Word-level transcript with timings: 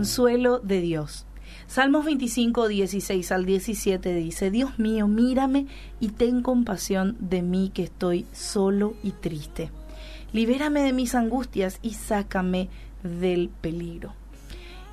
consuelo 0.00 0.60
de 0.60 0.80
Dios. 0.80 1.26
Salmos 1.66 2.06
25, 2.06 2.68
16 2.68 3.32
al 3.32 3.44
17 3.44 4.14
dice, 4.14 4.50
Dios 4.50 4.78
mío, 4.78 5.08
mírame 5.08 5.66
y 6.00 6.08
ten 6.08 6.40
compasión 6.40 7.18
de 7.20 7.42
mí 7.42 7.70
que 7.74 7.82
estoy 7.82 8.24
solo 8.32 8.94
y 9.02 9.10
triste. 9.10 9.70
Libérame 10.32 10.80
de 10.80 10.94
mis 10.94 11.14
angustias 11.14 11.80
y 11.82 11.92
sácame 11.92 12.70
del 13.02 13.50
peligro. 13.50 14.14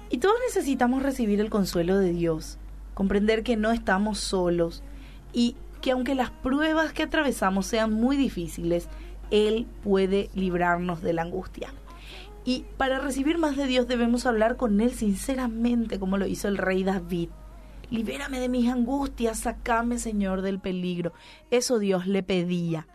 Y 0.09 0.17
todos 0.17 0.35
necesitamos 0.45 1.03
recibir 1.03 1.39
el 1.39 1.49
consuelo 1.49 1.97
de 1.97 2.11
Dios, 2.11 2.57
comprender 2.93 3.43
que 3.43 3.55
no 3.55 3.71
estamos 3.71 4.19
solos 4.19 4.83
y 5.31 5.55
que 5.79 5.91
aunque 5.91 6.15
las 6.15 6.31
pruebas 6.31 6.91
que 6.91 7.03
atravesamos 7.03 7.65
sean 7.65 7.93
muy 7.93 8.17
difíciles, 8.17 8.89
Él 9.31 9.67
puede 9.85 10.29
librarnos 10.35 11.01
de 11.01 11.13
la 11.13 11.21
angustia. 11.21 11.71
Y 12.47 12.63
para 12.77 12.99
recibir 12.99 13.37
más 13.37 13.57
de 13.57 13.67
Dios 13.67 13.89
debemos 13.89 14.25
hablar 14.25 14.55
con 14.55 14.79
Él 14.79 14.93
sinceramente, 14.93 15.99
como 15.99 16.17
lo 16.17 16.27
hizo 16.27 16.47
el 16.47 16.57
rey 16.57 16.85
David. 16.85 17.27
Libérame 17.89 18.39
de 18.39 18.47
mis 18.47 18.71
angustias, 18.71 19.39
sacame, 19.39 19.99
Señor, 19.99 20.41
del 20.41 20.61
peligro. 20.61 21.11
Eso 21.51 21.77
Dios 21.77 22.07
le 22.07 22.23
pedía, 22.23 22.87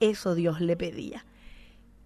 eso 0.00 0.34
Dios 0.34 0.60
le 0.60 0.76
pedía. 0.76 1.24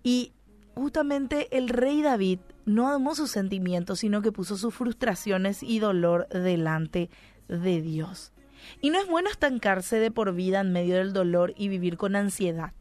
Y 0.03 0.35
justamente 0.75 1.57
el 1.57 1.71
rey 1.71 2.03
David 2.03 2.41
no 2.67 2.89
amó 2.89 3.15
sus 3.15 3.31
sentimientos, 3.31 4.01
sino 4.01 4.21
que 4.21 4.31
puso 4.31 4.59
sus 4.59 4.75
frustraciones 4.75 5.63
y 5.63 5.79
dolor 5.79 6.29
delante 6.29 7.09
de 7.49 7.81
Dios. 7.81 8.35
Y 8.83 8.91
no 8.91 9.01
es 9.01 9.09
bueno 9.09 9.31
estancarse 9.31 9.99
de 9.99 10.11
por 10.11 10.35
vida 10.35 10.61
en 10.61 10.71
medio 10.71 10.97
del 10.97 11.15
dolor 11.15 11.55
y 11.57 11.69
vivir 11.69 11.97
con 11.97 12.15
ansiedad. 12.15 12.75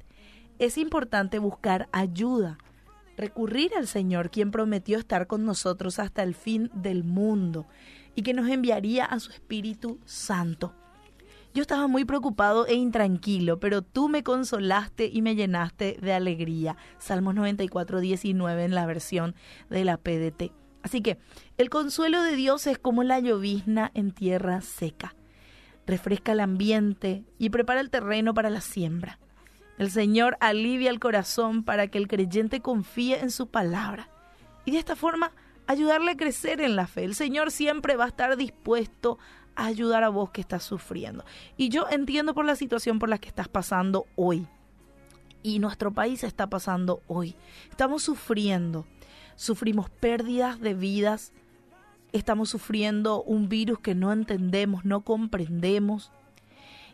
Es 0.57 0.77
importante 0.77 1.39
buscar 1.39 1.87
ayuda 1.93 2.57
recurrir 3.19 3.75
al 3.75 3.87
Señor, 3.87 4.31
quien 4.31 4.51
prometió 4.51 4.97
estar 4.97 5.27
con 5.27 5.45
nosotros 5.45 5.99
hasta 5.99 6.23
el 6.23 6.33
fin 6.33 6.71
del 6.73 7.03
mundo 7.03 7.67
y 8.15 8.23
que 8.23 8.33
nos 8.33 8.49
enviaría 8.49 9.05
a 9.05 9.19
su 9.19 9.31
Espíritu 9.31 9.99
Santo. 10.05 10.73
Yo 11.53 11.61
estaba 11.61 11.87
muy 11.87 12.05
preocupado 12.05 12.67
e 12.67 12.75
intranquilo, 12.75 13.59
pero 13.59 13.81
tú 13.81 14.07
me 14.07 14.23
consolaste 14.23 15.09
y 15.11 15.21
me 15.21 15.35
llenaste 15.35 15.97
de 15.99 16.13
alegría. 16.13 16.77
Salmos 16.99 17.33
94, 17.33 17.99
19 17.99 18.65
en 18.65 18.75
la 18.75 18.85
versión 18.85 19.35
de 19.69 19.83
la 19.83 19.97
PDT. 19.97 20.51
Así 20.83 21.01
que 21.01 21.17
el 21.57 21.69
consuelo 21.69 22.21
de 22.21 22.35
Dios 22.35 22.67
es 22.67 22.77
como 22.77 23.03
la 23.03 23.19
llovizna 23.19 23.91
en 23.95 24.11
tierra 24.11 24.61
seca. 24.61 25.15
Refresca 25.87 26.33
el 26.33 26.39
ambiente 26.39 27.25
y 27.39 27.49
prepara 27.49 27.81
el 27.81 27.89
terreno 27.89 28.33
para 28.33 28.51
la 28.51 28.61
siembra. 28.61 29.19
El 29.79 29.89
Señor 29.89 30.37
alivia 30.41 30.89
el 30.89 30.99
corazón 30.99 31.63
para 31.63 31.87
que 31.87 31.97
el 31.97 32.09
creyente 32.09 32.59
confíe 32.59 33.21
en 33.21 33.31
su 33.31 33.47
palabra 33.47 34.09
y 34.65 34.71
de 34.71 34.77
esta 34.77 34.97
forma 34.97 35.31
ayudarle 35.67 36.11
a 36.11 36.17
crecer 36.17 36.59
en 36.59 36.75
la 36.75 36.85
fe. 36.85 37.05
El 37.05 37.15
Señor 37.15 37.49
siempre 37.49 37.95
va 37.95 38.03
a 38.03 38.09
estar 38.09 38.35
dispuesto 38.35 39.19
a 39.55 39.67
ayudar 39.67 40.03
a 40.03 40.09
vos 40.09 40.31
que 40.31 40.41
estás 40.41 40.63
sufriendo. 40.63 41.23
Y 41.55 41.69
yo 41.69 41.87
entiendo 41.89 42.33
por 42.33 42.43
la 42.43 42.57
situación 42.57 42.99
por 42.99 43.07
la 43.07 43.19
que 43.19 43.29
estás 43.29 43.47
pasando 43.47 44.05
hoy. 44.17 44.47
Y 45.43 45.59
nuestro 45.59 45.93
país 45.93 46.25
está 46.25 46.49
pasando 46.49 47.01
hoy. 47.07 47.35
Estamos 47.71 48.03
sufriendo. 48.03 48.85
Sufrimos 49.37 49.89
pérdidas 49.89 50.59
de 50.59 50.73
vidas. 50.73 51.31
Estamos 52.11 52.49
sufriendo 52.49 53.23
un 53.23 53.47
virus 53.47 53.79
que 53.79 53.95
no 53.95 54.11
entendemos, 54.11 54.83
no 54.83 55.05
comprendemos. 55.05 56.11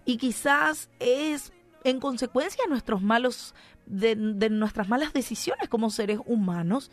Y 0.06 0.18
quizás 0.18 0.92
es 1.00 1.52
en 1.86 2.00
consecuencia 2.00 2.64
de 2.64 2.70
nuestros 2.70 3.02
malos 3.02 3.54
de, 3.86 4.16
nuestras 4.50 4.90
malas 4.90 5.14
decisiones 5.14 5.70
como 5.70 5.92
seres 5.92 6.20
humanos 6.26 6.92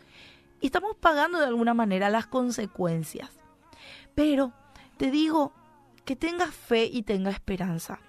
estamos 0.61 0.95
pagando 0.95 1.39
de 1.39 1.47
alguna 1.47 1.73
manera 1.73 2.09
las 2.09 2.27
consecuencias. 2.27 3.31
Pero 4.15 4.53
te 4.97 5.09
digo 5.09 5.51
que 6.05 6.15
tengas 6.15 6.53
fe 6.53 6.85
y 6.85 7.01
tengas 7.01 7.33
esperanza, 7.33 7.99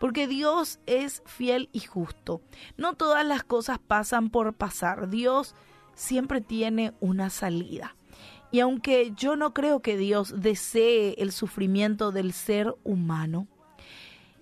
porque 0.00 0.26
Dios 0.26 0.80
es 0.86 1.22
fiel 1.26 1.70
y 1.72 1.80
justo. 1.80 2.42
No 2.76 2.94
todas 2.94 3.24
las 3.24 3.44
cosas 3.44 3.78
pasan 3.78 4.28
por 4.28 4.52
pasar. 4.52 5.08
Dios 5.08 5.54
siempre 5.94 6.40
tiene 6.40 6.92
una 7.00 7.30
salida. 7.30 7.94
Y 8.50 8.60
aunque 8.60 9.12
yo 9.16 9.36
no 9.36 9.54
creo 9.54 9.80
que 9.80 9.96
Dios 9.96 10.34
desee 10.42 11.14
el 11.18 11.30
sufrimiento 11.30 12.10
del 12.10 12.32
ser 12.32 12.74
humano, 12.82 13.46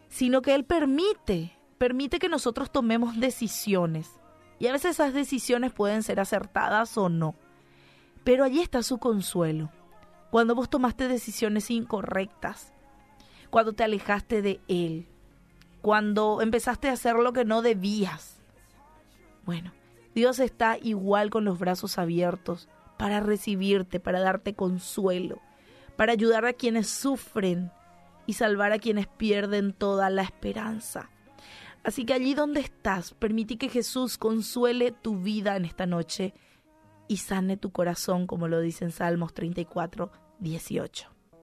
sino 0.09 0.43
que 0.43 0.55
Él 0.55 0.65
permite 0.65 1.60
permite 1.81 2.19
que 2.19 2.29
nosotros 2.29 2.71
tomemos 2.71 3.19
decisiones. 3.19 4.21
Y 4.59 4.67
a 4.67 4.73
veces 4.73 4.91
esas 4.91 5.15
decisiones 5.15 5.73
pueden 5.73 6.03
ser 6.03 6.21
acertadas 6.21 6.99
o 6.99 7.09
no. 7.09 7.35
Pero 8.23 8.45
allí 8.45 8.61
está 8.61 8.83
su 8.83 8.99
consuelo. 8.99 9.71
Cuando 10.31 10.55
vos 10.55 10.69
tomaste 10.69 11.09
decisiones 11.09 11.71
incorrectas, 11.71 12.75
cuando 13.49 13.73
te 13.73 13.83
alejaste 13.83 14.43
de 14.43 14.61
Él, 14.69 15.09
cuando 15.81 16.43
empezaste 16.43 16.91
a 16.91 16.93
hacer 16.93 17.17
lo 17.17 17.33
que 17.33 17.47
no 17.47 17.63
debías. 17.63 18.43
Bueno, 19.47 19.73
Dios 20.15 20.39
está 20.39 20.77
igual 20.77 21.31
con 21.31 21.47
los 21.47 21.59
brazos 21.59 21.97
abiertos 21.97 22.69
para 22.99 23.21
recibirte, 23.21 24.01
para 24.01 24.21
darte 24.21 24.53
consuelo, 24.53 25.41
para 25.97 26.13
ayudar 26.13 26.45
a 26.45 26.53
quienes 26.53 26.91
sufren 26.91 27.73
y 28.27 28.35
salvar 28.35 28.73
a 28.73 28.79
quienes 28.79 29.07
pierden 29.07 29.73
toda 29.73 30.11
la 30.11 30.21
esperanza. 30.21 31.09
Así 31.83 32.05
que 32.05 32.13
allí 32.13 32.35
donde 32.35 32.61
estás, 32.61 33.15
permití 33.15 33.57
que 33.57 33.69
Jesús 33.69 34.19
consuele 34.19 34.93
tu 34.93 35.19
vida 35.19 35.57
en 35.57 35.65
esta 35.65 35.87
noche 35.87 36.35
y 37.09 37.17
sane 37.19 37.57
tu 37.57 37.73
corazón, 37.73 38.27
como 38.27 38.49
lo 38.49 38.61
dice 38.61 38.85
en 38.85 38.93
Salmos 38.93 39.33
34, 39.35 40.13
18. 40.41 41.20